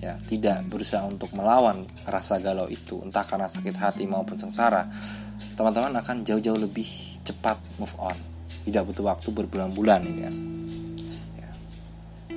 ya 0.00 0.16
tidak 0.24 0.64
berusaha 0.72 1.04
untuk 1.04 1.30
melawan 1.36 1.84
rasa 2.08 2.40
galau 2.40 2.66
itu 2.66 2.98
entah 3.04 3.22
karena 3.22 3.46
sakit 3.46 3.76
hati 3.76 4.08
maupun 4.08 4.40
sengsara 4.40 4.88
teman-teman 5.54 5.92
akan 6.00 6.24
jauh-jauh 6.24 6.56
lebih 6.56 6.88
cepat 7.22 7.60
move 7.76 7.92
on. 8.00 8.16
Tidak 8.64 8.82
butuh 8.82 9.04
waktu 9.06 9.28
berbulan-bulan 9.30 10.00
ini 10.08 10.20
ya. 10.24 10.32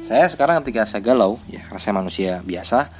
Saya 0.04 0.28
sekarang 0.28 0.60
ketika 0.68 0.84
saya 0.84 1.00
galau 1.00 1.40
ya 1.48 1.64
karena 1.64 1.80
saya 1.80 1.94
manusia 1.96 2.32
biasa 2.44 2.92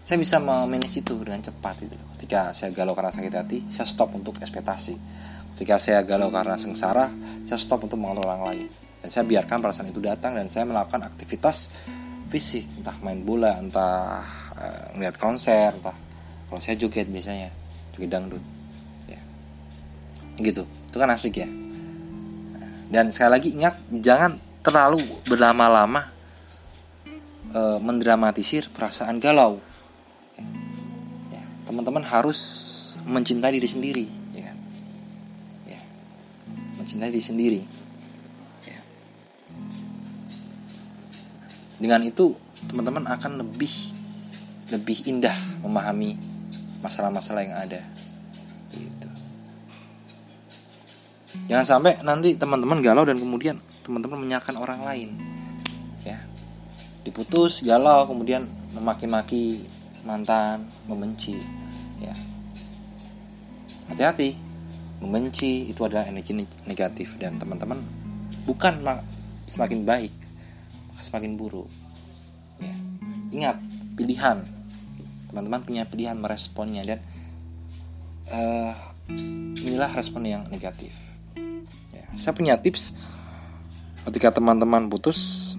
saya 0.00 0.16
bisa 0.16 0.40
memanage 0.40 1.04
itu 1.04 1.12
dengan 1.20 1.44
cepat 1.44 1.84
itu 1.84 1.92
ketika 2.16 2.56
saya 2.56 2.72
galau 2.72 2.96
karena 2.96 3.12
sakit 3.12 3.34
hati 3.36 3.58
saya 3.68 3.84
stop 3.84 4.16
untuk 4.16 4.40
ekspektasi. 4.40 4.96
Ketika 5.56 5.76
saya 5.76 6.00
galau 6.00 6.32
karena 6.32 6.56
sengsara 6.56 7.12
saya 7.44 7.60
stop 7.60 7.84
untuk 7.84 8.00
mengontrol 8.00 8.32
orang 8.32 8.44
lain. 8.48 8.68
Dan 9.00 9.08
saya 9.12 9.24
biarkan 9.28 9.60
perasaan 9.60 9.88
itu 9.92 10.00
datang 10.00 10.32
dan 10.32 10.48
saya 10.48 10.64
melakukan 10.64 11.04
aktivitas 11.04 11.76
fisik 12.32 12.64
entah 12.80 12.96
main 13.04 13.20
bola 13.24 13.56
entah 13.60 14.24
uh, 14.56 14.96
ngeliat 14.96 15.20
konser 15.20 15.76
entah 15.76 15.96
kalau 16.48 16.60
saya 16.62 16.80
joget 16.80 17.08
biasanya 17.08 17.52
joget 17.92 18.08
dangdut 18.08 18.44
ya. 19.08 19.20
Gitu 20.40 20.64
itu 20.64 20.96
kan 20.96 21.08
asik 21.12 21.44
ya. 21.44 21.48
Dan 22.88 23.12
sekali 23.12 23.30
lagi 23.36 23.48
ingat 23.52 23.74
jangan 23.92 24.40
terlalu 24.64 25.00
berlama-lama 25.28 26.19
uh, 27.54 27.78
mendramatisir 27.82 28.70
perasaan 28.70 29.18
galau. 29.18 29.62
Teman-teman 31.66 32.02
harus 32.02 32.40
mencintai 33.06 33.54
diri 33.54 33.68
sendiri 33.70 34.06
ya 34.34 34.42
kan? 34.50 34.56
Ya 35.66 35.80
mencintai 36.80 37.10
diri 37.14 37.24
sendiri. 37.24 37.60
Ya. 38.66 38.80
dengan 41.80 42.02
itu 42.04 42.36
teman-teman 42.68 43.08
akan 43.08 43.40
lebih 43.40 43.72
lebih 44.70 45.08
indah 45.08 45.34
memahami 45.62 46.18
masalah-masalah 46.82 47.42
yang 47.46 47.56
ada. 47.56 47.80
Gitu. 48.70 49.08
jangan 51.50 51.66
sampai 51.66 51.98
nanti 52.06 52.38
teman-teman 52.38 52.78
galau 52.78 53.02
dan 53.02 53.18
kemudian 53.18 53.58
teman-teman 53.82 54.18
menyalahkan 54.22 54.54
orang 54.58 54.82
lain. 54.86 55.10
ya 55.18 55.39
diputus 57.10 57.66
galau 57.66 58.06
kemudian 58.06 58.46
memaki-maki 58.70 59.66
mantan 60.06 60.62
membenci 60.86 61.34
ya. 61.98 62.14
Hati-hati 63.90 64.38
membenci 65.02 65.66
itu 65.66 65.82
adalah 65.82 66.06
energi 66.06 66.38
negatif 66.70 67.18
dan 67.18 67.42
teman-teman 67.42 67.82
bukan 68.46 68.78
semakin 69.50 69.82
baik 69.82 70.14
semakin 71.02 71.34
buruk 71.34 71.66
ya. 72.62 72.74
Ingat 73.34 73.58
pilihan. 73.98 74.46
Teman-teman 75.30 75.62
punya 75.66 75.82
pilihan 75.86 76.18
meresponnya 76.18 76.82
dan 76.82 76.98
uh, 78.34 78.74
inilah 79.58 79.90
respon 79.94 80.26
yang 80.26 80.42
negatif 80.50 80.94
ya, 81.94 82.04
saya 82.14 82.32
punya 82.34 82.58
tips 82.58 82.98
ketika 84.06 84.34
teman-teman 84.34 84.86
putus 84.90 85.54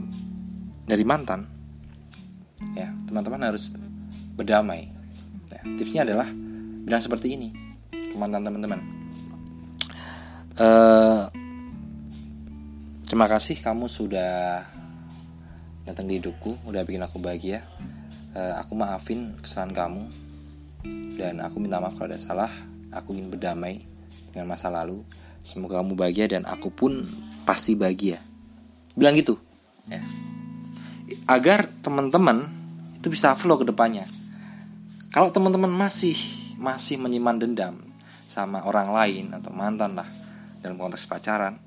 dari 0.91 1.07
mantan 1.07 1.47
ya 2.75 2.91
teman-teman 3.07 3.47
harus 3.47 3.71
berdamai 4.35 4.91
Nah, 5.51 5.61
tipsnya 5.75 6.07
adalah 6.07 6.31
bilang 6.87 7.03
seperti 7.03 7.35
ini 7.35 7.49
teman 7.91 8.31
teman-teman. 8.31 8.79
Uh, 10.55 11.27
terima 13.07 13.27
kasih 13.27 13.59
kamu 13.59 13.87
sudah 13.91 14.63
datang 15.83 16.07
di 16.07 16.19
hidupku, 16.19 16.55
udah 16.67 16.87
bikin 16.87 17.03
aku 17.03 17.19
bahagia. 17.19 17.67
Uh, 18.31 18.55
aku 18.63 18.79
maafin 18.79 19.35
kesalahan 19.43 19.75
kamu 19.75 20.03
dan 21.19 21.43
aku 21.43 21.59
minta 21.59 21.83
maaf 21.83 21.99
kalau 21.99 22.15
ada 22.15 22.19
salah. 22.19 22.51
Aku 22.91 23.15
ingin 23.15 23.31
berdamai 23.31 23.83
dengan 24.31 24.51
masa 24.51 24.71
lalu. 24.71 25.03
Semoga 25.43 25.83
kamu 25.83 25.99
bahagia 25.99 26.31
dan 26.31 26.43
aku 26.47 26.71
pun 26.71 27.07
pasti 27.43 27.75
bahagia. 27.75 28.19
Bilang 28.95 29.15
gitu, 29.15 29.39
ya. 29.87 29.99
Agar 31.25 31.67
teman-teman 31.81 32.47
itu 32.97 33.09
bisa 33.09 33.33
flow 33.33 33.57
ke 33.57 33.65
depannya 33.65 34.05
kalau 35.11 35.27
teman-teman 35.27 35.67
masih 35.67 36.15
masih 36.55 36.95
menyimpan 36.95 37.35
dendam 37.35 37.75
sama 38.23 38.63
orang 38.63 38.95
lain 38.95 39.35
atau 39.35 39.51
mantan 39.51 39.91
lah 39.99 40.07
dalam 40.63 40.79
konteks 40.79 41.03
pacaran, 41.03 41.59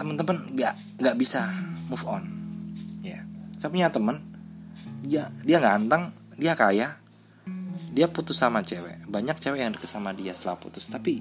teman-teman 0.00 0.40
nggak 0.56 0.74
nggak 0.96 1.16
bisa 1.20 1.44
move 1.92 2.00
on. 2.08 2.24
Ya, 3.04 3.20
saya 3.52 3.68
punya 3.68 3.92
teman, 3.92 4.24
dia 5.04 5.28
dia 5.44 5.60
ganteng, 5.60 6.16
dia 6.40 6.56
kaya, 6.56 6.96
dia 7.92 8.08
putus 8.08 8.40
sama 8.40 8.64
cewek. 8.64 9.04
Banyak 9.04 9.36
cewek 9.36 9.60
yang 9.60 9.76
deket 9.76 9.92
sama 9.92 10.16
dia 10.16 10.32
setelah 10.32 10.56
putus, 10.56 10.88
tapi 10.88 11.20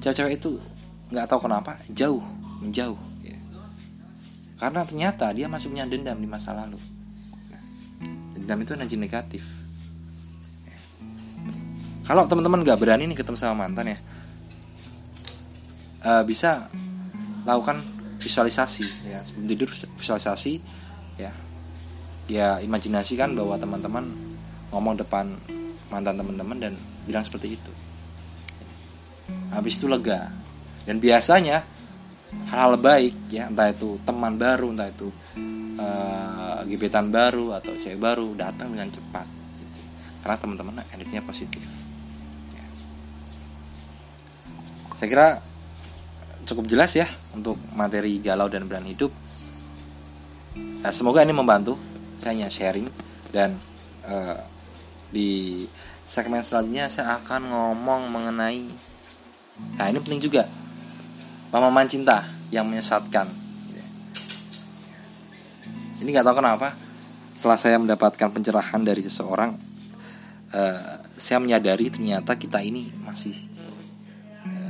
cewek-cewek 0.00 0.40
itu 0.40 0.56
nggak 1.12 1.28
tahu 1.28 1.44
kenapa 1.44 1.76
jauh 1.92 2.24
menjauh. 2.64 2.96
Karena 4.56 4.84
ternyata 4.88 5.28
dia 5.36 5.46
masih 5.48 5.68
punya 5.68 5.84
dendam 5.84 6.16
di 6.16 6.28
masa 6.28 6.56
lalu. 6.56 6.80
Dendam 8.32 8.58
itu 8.64 8.72
energi 8.72 8.96
negatif. 8.96 9.42
Kalau 12.06 12.24
teman-teman 12.30 12.62
nggak 12.62 12.78
berani 12.78 13.10
nih 13.10 13.18
ketemu 13.18 13.36
sama 13.36 13.66
mantan 13.66 13.92
ya 13.92 13.98
uh, 16.06 16.22
bisa 16.22 16.70
lakukan 17.42 17.82
visualisasi 18.22 19.10
ya. 19.10 19.18
Sebelum 19.26 19.46
tidur 19.50 19.68
visualisasi 19.98 20.62
ya. 21.18 21.34
Ya 22.26 22.58
imajinasikan 22.62 23.34
bahwa 23.34 23.58
teman-teman 23.58 24.10
ngomong 24.74 24.98
depan 24.98 25.30
mantan 25.90 26.18
teman-teman 26.18 26.58
dan 26.58 26.72
bilang 27.06 27.22
seperti 27.22 27.58
itu. 27.58 27.72
Habis 29.50 29.78
itu 29.78 29.86
lega. 29.86 30.30
Dan 30.86 31.02
biasanya 31.02 31.66
hal-hal 32.50 32.74
baik 32.78 33.14
ya 33.30 33.46
entah 33.50 33.70
itu 33.70 33.98
teman 34.02 34.34
baru 34.38 34.74
entah 34.74 34.90
itu 34.90 35.08
uh, 35.78 36.60
gebetan 36.66 37.10
baru 37.10 37.54
atau 37.54 37.74
cewek 37.78 37.98
baru 37.98 38.34
datang 38.34 38.74
dengan 38.74 38.90
cepat 38.90 39.26
gitu. 39.60 39.80
karena 40.24 40.36
teman-teman 40.38 40.74
energinya 40.90 41.22
positif 41.22 41.62
saya 44.96 45.08
kira 45.12 45.28
cukup 46.46 46.64
jelas 46.70 46.94
ya 46.96 47.04
untuk 47.36 47.60
materi 47.76 48.16
galau 48.16 48.48
dan 48.48 48.64
berani 48.64 48.96
hidup. 48.96 49.12
Nah, 50.56 50.88
semoga 50.88 51.20
ini 51.20 51.36
membantu. 51.36 51.76
Saya 52.16 52.32
hanya 52.32 52.48
sharing 52.48 52.88
dan 53.28 53.60
uh, 54.08 54.40
di 55.12 55.60
segmen 56.06 56.40
selanjutnya 56.40 56.86
saya 56.88 57.18
akan 57.18 57.50
ngomong 57.50 58.08
mengenai 58.08 58.62
nah 59.76 59.88
ini 59.88 59.98
penting 59.98 60.22
juga 60.22 60.46
pemahaman 61.56 61.88
cinta 61.88 62.20
yang 62.52 62.68
menyesatkan 62.68 63.24
ini 66.04 66.08
nggak 66.12 66.28
tahu 66.28 66.36
kenapa 66.44 66.76
setelah 67.32 67.56
saya 67.56 67.80
mendapatkan 67.80 68.28
pencerahan 68.28 68.84
dari 68.84 69.00
seseorang 69.00 69.56
uh, 70.52 71.00
saya 71.16 71.40
menyadari 71.40 71.88
ternyata 71.88 72.36
kita 72.36 72.60
ini 72.60 72.92
masih 73.00 73.56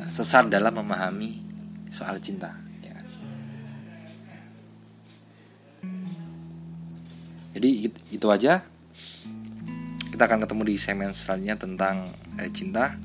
sesat 0.07 0.46
dalam 0.46 0.70
memahami 0.70 1.42
soal 1.90 2.18
cinta. 2.22 2.55
Ya. 2.83 2.99
Jadi 7.59 7.90
itu 8.14 8.27
aja. 8.31 8.62
Kita 10.16 10.25
akan 10.25 10.49
ketemu 10.49 10.62
di 10.64 10.75
segmen 10.81 11.12
selanjutnya 11.12 11.57
tentang 11.61 11.96
eh, 12.40 12.49
cinta. 12.55 12.96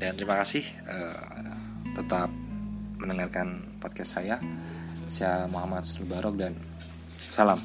Dan 0.00 0.16
terima 0.16 0.36
kasih 0.40 0.64
eh, 0.64 1.52
tetap 1.96 2.28
mendengarkan 3.00 3.64
podcast 3.80 4.20
saya. 4.20 4.36
Saya 5.08 5.48
Muhammad 5.48 5.88
Sulbarok 5.88 6.36
dan 6.36 6.52
salam. 7.16 7.58